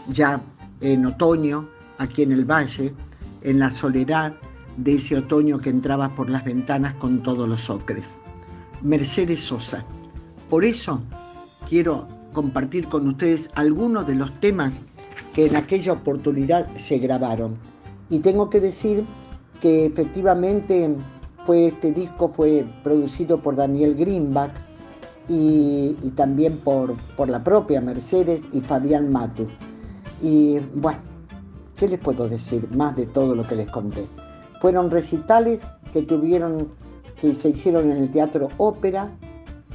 [0.08, 0.40] ya
[0.80, 2.94] en otoño, aquí en el valle,
[3.42, 4.36] en la soledad
[4.76, 8.16] de ese otoño que entraba por las ventanas con todos los ocres.
[8.82, 9.84] Mercedes Sosa.
[10.50, 11.00] Por eso
[11.68, 14.80] quiero compartir con ustedes algunos de los temas
[15.32, 17.56] que en aquella oportunidad se grabaron.
[18.10, 19.04] Y tengo que decir
[19.60, 20.96] que efectivamente
[21.46, 24.50] fue este disco fue producido por Daniel Greenback
[25.28, 29.48] y, también por, por la propia Mercedes y Fabián Matus.
[30.20, 30.98] Y bueno,
[31.76, 34.04] ¿qué les puedo decir más de todo lo que les conté?
[34.60, 35.60] Fueron recitales
[35.92, 36.68] que tuvieron,
[37.20, 39.12] que se hicieron en el Teatro Ópera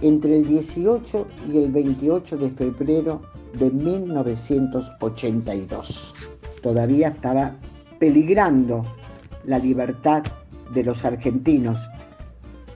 [0.01, 3.21] entre el 18 y el 28 de febrero
[3.53, 6.13] de 1982.
[6.61, 7.55] Todavía estaba
[7.99, 8.85] peligrando
[9.45, 10.23] la libertad
[10.73, 11.87] de los argentinos,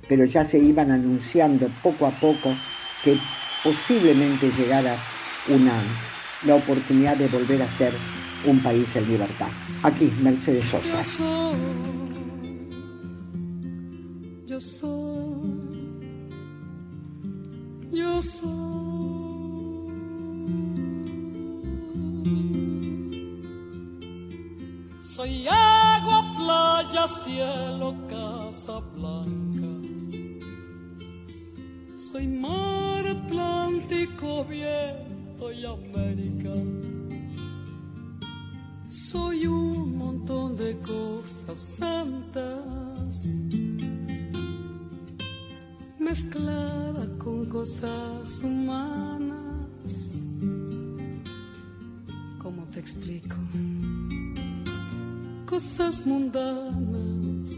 [0.08, 2.54] pero ya se iban anunciando poco a poco
[3.04, 3.18] que
[3.64, 4.96] posiblemente llegara
[5.50, 5.74] una,
[6.46, 7.92] la oportunidad de volver a ser
[8.46, 9.50] un país en libertad.
[9.84, 11.02] Aquí, Mercedes Sosa.
[14.46, 15.29] Yo soy.
[25.02, 29.68] Soy agua, playa, cielo, casa blanca.
[31.98, 36.54] Soy mar Atlántico, viento y América.
[38.88, 43.24] Soy un montón de cosas santas
[45.98, 46.89] mezclada
[47.30, 49.94] con cosas humanas.
[52.42, 53.36] ¿Cómo te explico?
[55.46, 57.50] Cosas mundanas.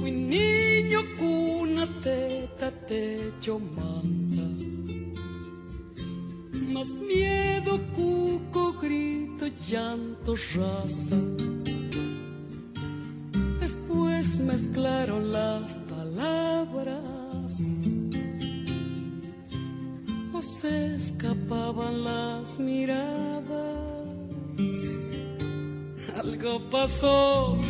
[0.00, 4.46] Fui niño, cuna, teta, techo, manta.
[6.72, 10.83] Más miedo, cuco, grito, llanto, raza.
[26.84, 27.63] passou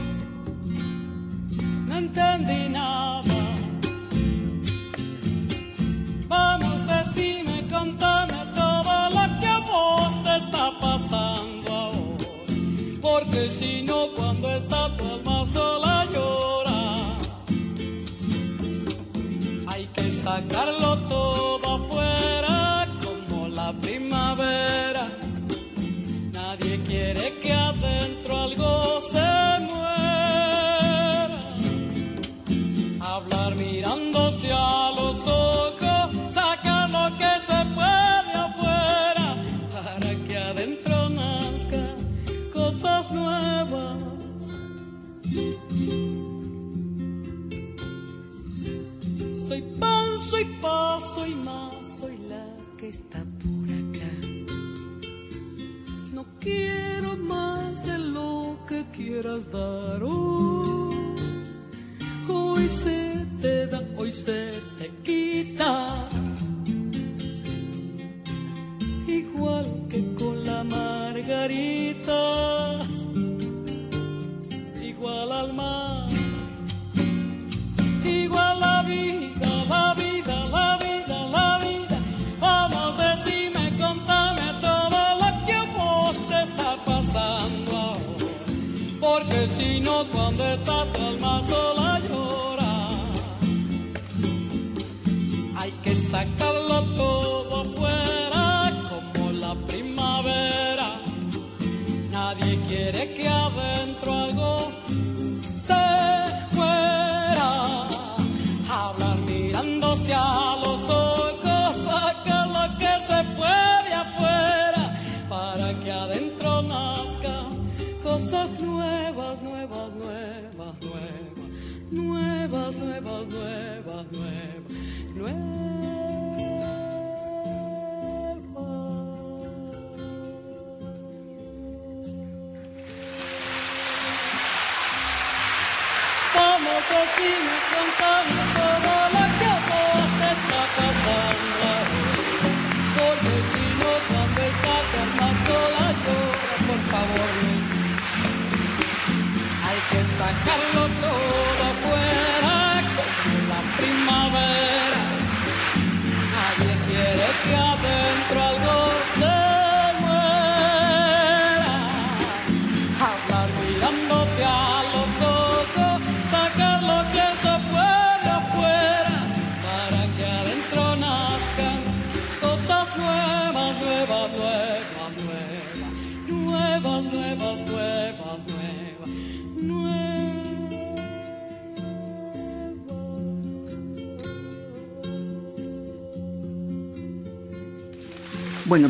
[71.45, 72.54] Samaritana.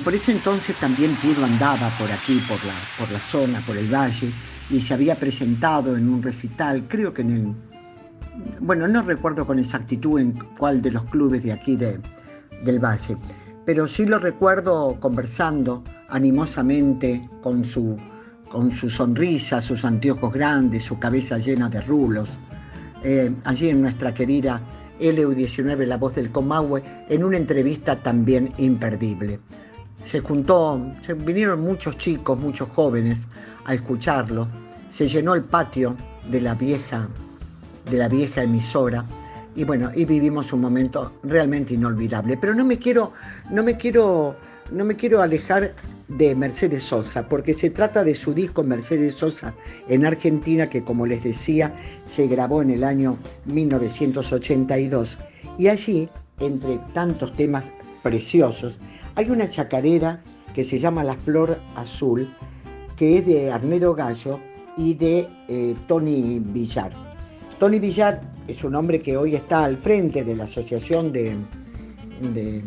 [0.05, 3.89] Por ese entonces también Piro andaba por aquí, por la, por la zona, por el
[3.93, 4.35] valle,
[4.69, 7.55] y se había presentado en un recital, creo que en el...
[8.61, 12.01] Bueno, no recuerdo con exactitud en cuál de los clubes de aquí de-
[12.65, 13.17] del valle,
[13.65, 17.97] pero sí lo recuerdo conversando animosamente con su,
[18.51, 22.31] con su sonrisa, sus anteojos grandes, su cabeza llena de rulos,
[23.03, 24.61] eh, allí en nuestra querida
[25.01, 29.41] LU19, La Voz del Comahue, en una entrevista también imperdible.
[30.05, 33.27] Se juntó, se vinieron muchos chicos, muchos jóvenes
[33.65, 34.47] a escucharlo.
[34.89, 35.97] Se llenó el patio
[36.31, 37.09] de la vieja,
[37.91, 39.07] de la vieja emisora
[39.57, 42.37] y bueno, y vivimos un momento realmente inolvidable.
[42.37, 43.13] Pero no me quiero,
[43.51, 44.37] no me quiero,
[44.71, 45.73] no me quiero alejar
[46.09, 49.55] de Mercedes Sosa, porque se trata de su disco Mercedes Sosa
[49.89, 51.75] en Argentina, que como les decía,
[52.05, 55.19] se grabó en el año 1982.
[55.57, 58.79] Y allí, entre tantos temas preciosos,
[59.15, 60.23] hay una chacarera
[60.55, 62.29] que se llama La Flor Azul,
[62.97, 64.39] que es de Arnedo Gallo
[64.77, 66.93] y de eh, Tony Villar.
[67.59, 71.37] Tony Villar es un hombre que hoy está al frente de la Asociación de,
[72.33, 72.63] de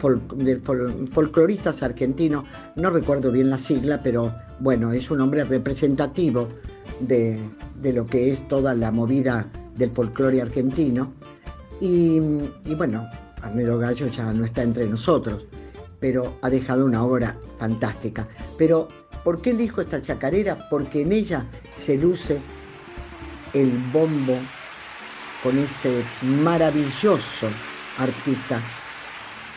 [0.00, 2.44] fol- de fol- folcloristas argentinos,
[2.76, 6.48] no recuerdo bien la sigla, pero bueno, es un hombre representativo
[7.00, 7.40] de,
[7.92, 11.12] lo que es toda la movida del folclore argentino.
[11.80, 12.20] Y
[12.76, 13.08] bueno,
[13.42, 15.46] Arnedo Gallo ya no está entre nosotros,
[16.00, 18.28] pero ha dejado una obra fantástica.
[18.56, 18.88] Pero,
[19.24, 20.68] ¿por qué elijo esta chacarera?
[20.68, 22.40] Porque en ella se luce
[23.52, 24.36] el bombo
[25.42, 27.48] con ese maravilloso
[27.98, 28.60] artista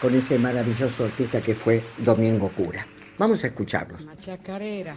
[0.01, 2.86] con ese maravilloso artista que fue Domingo Cura.
[3.17, 4.03] Vamos a escucharlos.
[4.05, 4.95] La chacarera,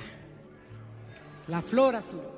[1.47, 2.38] la flor azul.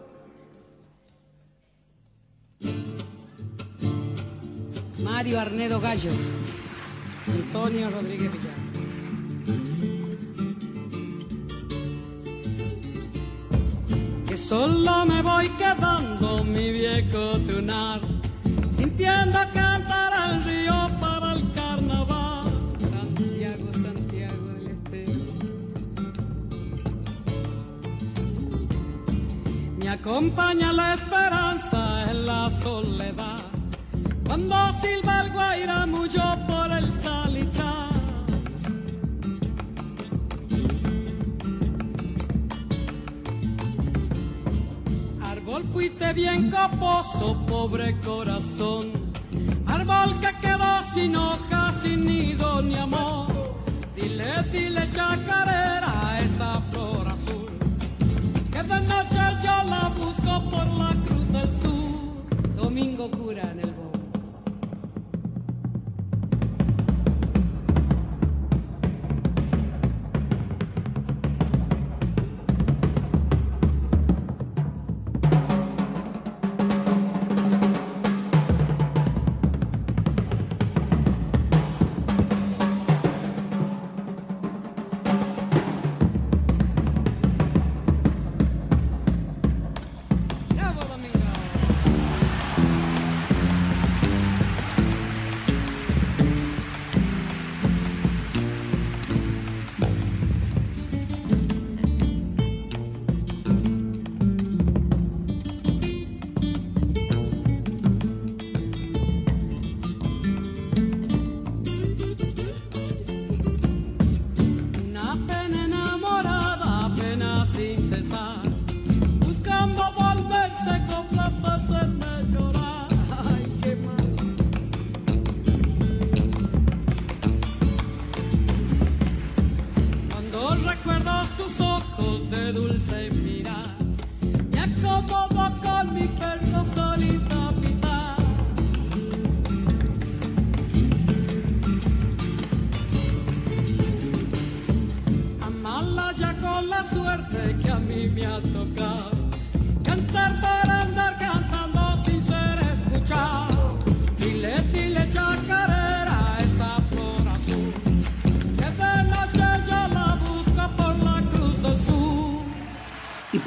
[5.03, 6.11] Mario Arnedo Gallo,
[7.27, 8.61] Antonio Rodríguez Villar.
[14.27, 18.01] Que sola me voy quedando mi viejo tunar,
[18.71, 22.45] sintiendo cantar al río para el carnaval.
[22.79, 25.21] Santiago, Santiago del Estero.
[29.79, 33.30] Me acompaña la esperanza en la soledad.
[34.31, 37.91] Cuando silba el guairamullo por el salitar.
[45.21, 48.93] Árbol fuiste bien caposo, pobre corazón.
[49.67, 53.27] Árbol que quedó sin hojas, sin nido ni amor.
[53.97, 57.51] Dile, dile chacarera esa flor azul.
[58.53, 61.81] Que de noche yo la busco por la cruz del sur.
[62.55, 63.53] Domingo cura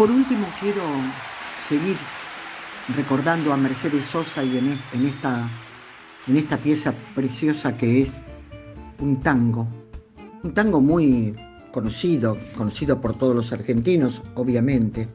[0.04, 0.82] por último quiero
[1.62, 1.96] seguir
[2.94, 5.48] recordando a Mercedes Sosa y en, e- en esta,
[6.28, 8.22] en esta pieza preciosa que es
[9.00, 9.66] un tango.
[10.44, 11.34] Un tango muy
[11.72, 15.08] conocido, conocido por todos los argentinos, obviamente.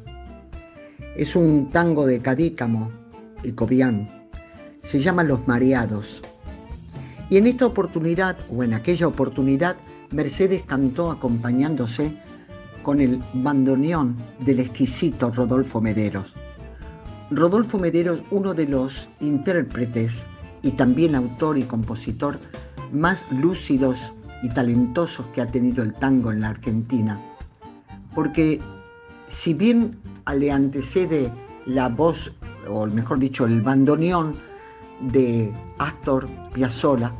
[1.15, 2.91] Es un tango de Cadícamo
[3.43, 4.27] y Cobian.
[4.83, 6.23] Se llama Los Mareados.
[7.29, 9.77] Y en esta oportunidad, o en aquella oportunidad,
[10.13, 12.17] Mercedes cantó acompañándose
[12.89, 14.17] con el bandoneón
[14.47, 16.33] del exquisito Rodolfo Mederos.
[17.31, 20.27] Rodolfo Mederos, uno de los intérpretes
[20.63, 22.39] y también autor y compositor
[22.91, 27.21] más lúcidos y talentosos que ha tenido el tango en la Argentina.
[28.15, 28.59] Porque
[29.27, 29.95] si bien
[30.35, 31.31] le antecede
[31.67, 32.33] la voz,
[32.71, 34.35] o mejor dicho, el bandoneón
[35.13, 37.13] de Astor Piazzolla,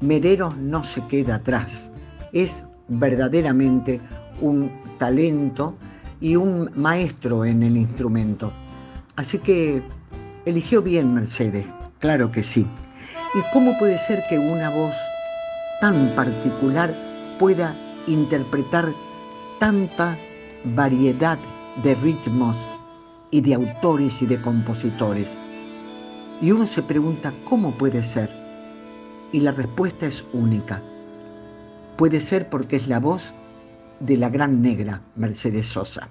[0.00, 1.92] Mederos no se queda atrás.
[2.32, 4.00] Es verdaderamente
[4.40, 5.74] un talento
[6.20, 8.52] y un maestro en el instrumento.
[9.16, 9.82] Así que
[10.44, 12.64] eligió bien Mercedes, claro que sí.
[13.34, 14.94] ¿Y cómo puede ser que una voz
[15.80, 16.94] tan particular
[17.40, 17.74] pueda
[18.06, 18.86] interpretar
[19.58, 20.16] tanta
[20.76, 21.36] variedad
[21.82, 22.56] de ritmos
[23.32, 25.36] y de autores y de compositores?
[26.40, 28.30] Y uno se pregunta, ¿cómo puede ser?
[29.32, 30.80] Y la respuesta es única.
[31.96, 33.34] Puede ser porque es la voz
[34.02, 36.10] de la gran negra Mercedes Sosa.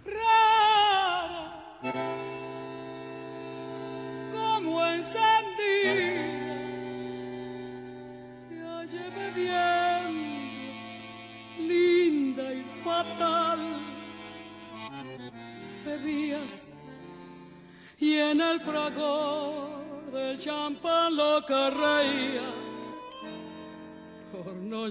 [24.32, 24.88] como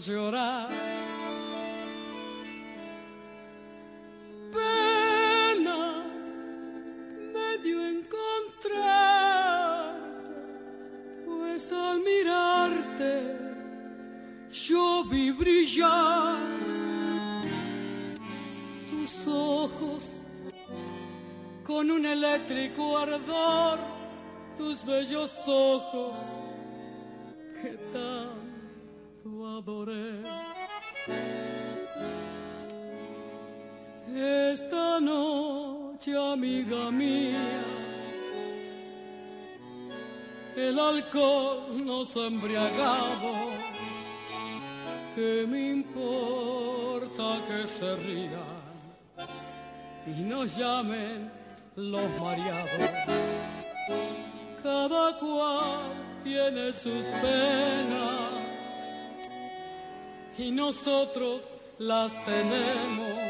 [22.20, 23.78] eléctrico ardor,
[24.58, 26.16] tus bellos ojos
[27.62, 30.22] que tanto adoré.
[34.52, 37.48] Esta noche, amiga mía,
[40.56, 43.32] el alcohol nos ha embriagado.
[45.14, 48.60] ¿Qué me importa que se rían
[50.06, 51.39] y nos llamen
[51.81, 52.91] los mareados?
[54.62, 55.81] Cada cual
[56.22, 58.31] tiene sus penas
[60.37, 61.43] y nosotros
[61.78, 63.20] las tenemos.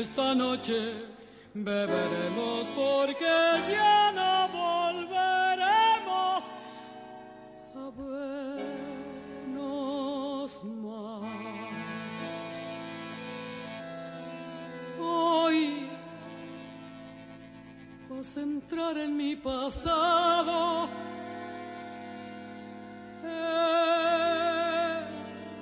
[0.00, 0.92] Esta noche
[1.54, 3.24] beberemos porque
[3.68, 4.39] ya no
[18.36, 20.88] a entrar en mi pasado.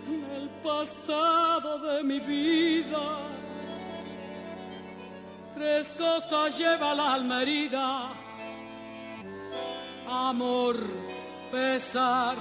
[0.07, 3.29] En el pasado de mi vida
[5.59, 7.43] Tres cosas lleva la alma.
[10.09, 10.77] Amor,
[11.51, 12.37] pesar,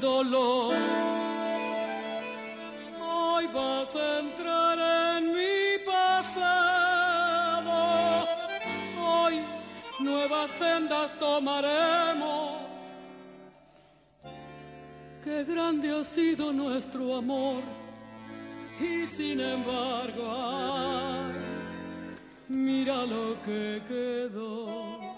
[0.00, 0.74] dolor.
[3.00, 4.69] Hoy vas a entrar
[10.50, 12.52] sendas tomaremos.
[15.22, 17.62] Qué grande ha sido nuestro amor.
[18.80, 21.34] Y sin embargo, ay,
[22.48, 25.09] mira lo que quedó.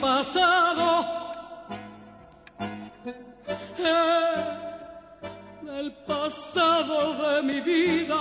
[0.00, 1.16] Pasado
[5.78, 8.20] el pasado de mi vida.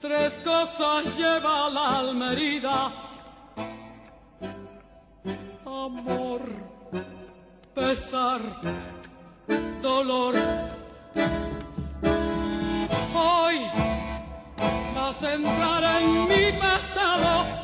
[0.00, 2.92] Tres cosas lleva la alma herida.
[5.64, 6.40] Amor,
[7.74, 8.40] pesar,
[9.80, 10.34] dolor.
[13.14, 13.56] Hoy
[14.94, 17.61] vas a entrar en mi pasado.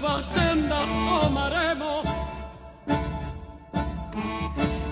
[0.00, 2.04] Nuevas sendas tomaremos.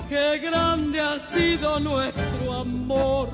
[0.09, 3.28] Qué grande ha sido nuestro amor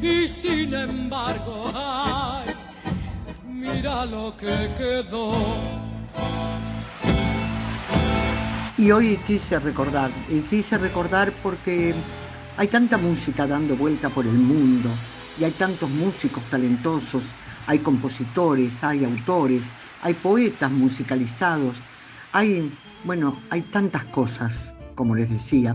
[0.00, 2.54] y sin embargo, ay,
[3.44, 5.32] mira lo que quedó.
[8.78, 11.92] Y hoy quise recordar, y quise recordar porque
[12.56, 14.90] hay tanta música dando vuelta por el mundo
[15.40, 17.24] y hay tantos músicos talentosos,
[17.66, 19.64] hay compositores, hay autores,
[20.04, 21.76] hay poetas musicalizados,
[22.32, 22.70] hay,
[23.04, 25.74] bueno, hay tantas cosas, como les decía,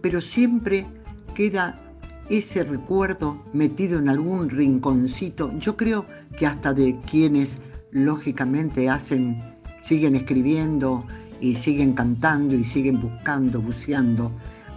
[0.00, 0.86] pero siempre
[1.34, 1.78] queda
[2.30, 6.06] ese recuerdo metido en algún rinconcito, yo creo
[6.38, 7.58] que hasta de quienes
[7.90, 9.40] lógicamente hacen,
[9.82, 11.04] siguen escribiendo
[11.40, 14.32] y siguen cantando y siguen buscando, buceando,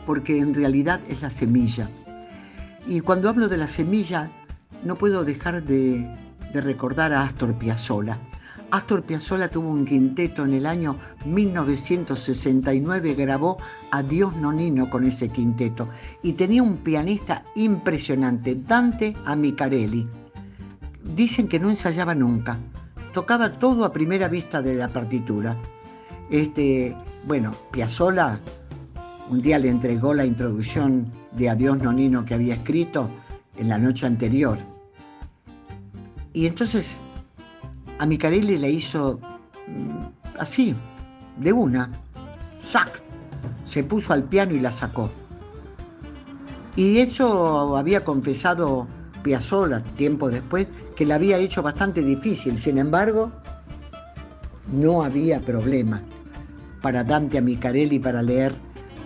[0.05, 1.89] porque en realidad es la semilla.
[2.87, 4.29] Y cuando hablo de la semilla,
[4.83, 6.09] no puedo dejar de,
[6.53, 8.17] recordar a Astor Piazzolla.
[8.71, 10.95] Astor Piazzolla tuvo un quinteto en el año
[11.25, 13.57] 1969, grabó
[13.91, 15.89] Adiós Nonino con ese quinteto
[16.23, 20.07] y tenía un pianista impresionante, Dante Amicarelli.
[21.15, 22.57] Dicen que no ensayaba nunca,
[23.13, 25.57] tocaba todo a primera vista de la partitura.
[26.29, 26.95] Este,
[27.25, 28.39] bueno, Piazzolla
[29.29, 33.09] un día le entregó la introducción de Adiós Nonino que había escrito
[33.57, 34.57] en la noche anterior.
[36.33, 36.99] Y entonces
[38.01, 39.19] a Micarelli le hizo
[39.67, 40.75] mm, así,
[41.37, 41.87] de una,
[42.59, 42.99] ¡sac!
[43.63, 45.11] Se puso al piano y la sacó.
[46.75, 48.87] Y eso había confesado
[49.21, 52.57] Piazzolla tiempo después, que la había hecho bastante difícil.
[52.57, 53.31] Sin embargo,
[54.73, 56.01] no había problema
[56.81, 58.55] para Dante a Micarelli para leer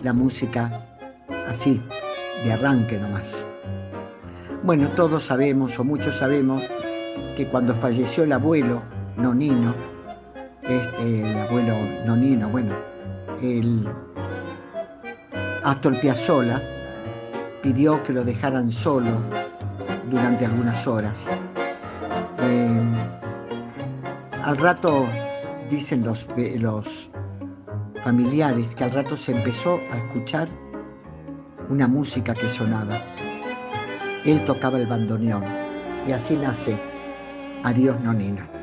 [0.03, 0.85] la música
[1.49, 1.81] así,
[2.45, 3.43] de arranque nomás.
[4.63, 6.63] Bueno, todos sabemos, o muchos sabemos,
[7.35, 8.81] que cuando falleció el abuelo
[9.17, 9.73] Nonino,
[10.63, 12.73] este, el abuelo Nonino, bueno,
[13.41, 13.87] el
[15.63, 16.61] Astor Piazzolla
[17.61, 19.11] pidió que lo dejaran solo
[20.09, 21.25] durante algunas horas.
[22.39, 22.81] Eh,
[24.43, 25.05] al rato,
[25.69, 26.27] dicen los,
[26.59, 27.09] los
[28.03, 30.47] familiares, que al rato se empezó a escuchar
[31.69, 33.01] una música que sonaba.
[34.23, 35.43] Él tocaba el bandoneón
[36.07, 36.79] y así nace
[37.65, 38.54] Adiós Nonino.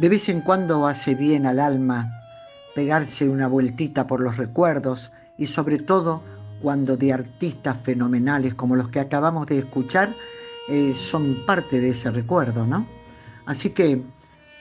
[0.00, 2.22] De vez en cuando hace bien al alma
[2.74, 6.22] pegarse una vueltita por los recuerdos y sobre todo
[6.62, 10.08] cuando de artistas fenomenales como los que acabamos de escuchar
[10.70, 12.86] eh, son parte de ese recuerdo, ¿no?
[13.44, 14.00] Así que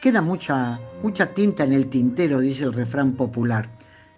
[0.01, 3.69] queda mucha, mucha tinta en el tintero, dice el refrán popular.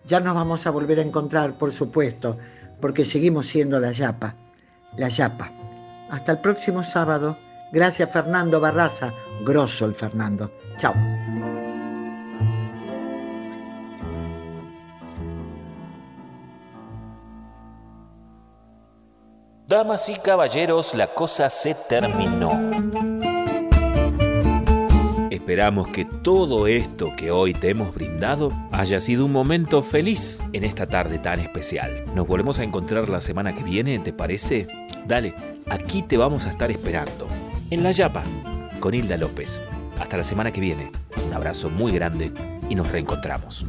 [0.07, 2.35] Ya nos vamos a volver a encontrar, por supuesto,
[2.79, 4.33] porque seguimos siendo la Yapa,
[4.97, 5.51] la Yapa.
[6.09, 7.37] Hasta el próximo sábado.
[7.71, 9.13] Gracias Fernando Barraza,
[9.45, 10.51] grosso el Fernando.
[10.81, 10.95] Chao.
[19.67, 22.59] Damas y caballeros, la cosa se terminó.
[25.29, 30.63] Esperamos que todo esto que hoy te hemos brindado haya sido un momento feliz en
[30.63, 32.05] esta tarde tan especial.
[32.15, 34.67] Nos volvemos a encontrar la semana que viene, ¿te parece?
[35.05, 35.35] Dale,
[35.69, 37.27] aquí te vamos a estar esperando.
[37.69, 38.23] En La Yapa,
[38.79, 39.61] con Hilda López.
[40.01, 40.91] Hasta la semana que viene.
[41.27, 42.33] Un abrazo muy grande
[42.67, 43.67] y nos reencontramos.